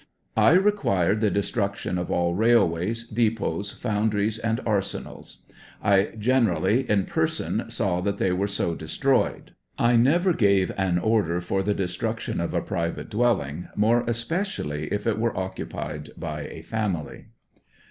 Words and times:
1 0.33 0.63
required 0.63 1.21
the 1.21 1.29
destruction 1.29 1.99
of 1.99 2.09
all 2.09 2.33
railways, 2.33 3.05
depots, 3.07 3.71
foundries, 3.71 4.39
and 4.39 4.59
arsenals; 4.65 5.43
I 5.83 6.05
generally, 6.17 6.89
in 6.89 7.05
person, 7.05 7.69
saw 7.69 8.01
that 8.01 8.17
they 8.17 8.31
were 8.31 8.47
so 8.47 8.73
destroyed; 8.73 9.51
1 9.77 10.01
never 10.01 10.33
gave 10.33 10.71
an 10.75 10.97
order 10.97 11.39
for 11.39 11.61
the 11.61 11.75
destruction 11.75 12.39
of 12.41 12.55
a 12.55 12.61
private 12.63 13.11
dwelling, 13.11 13.67
more 13.75 14.03
especially 14.07 14.85
if 14.87 15.05
it 15.05 15.19
were 15.19 15.37
occupied 15.37 16.09
by 16.17 16.45
a 16.47 16.63
family. 16.63 17.25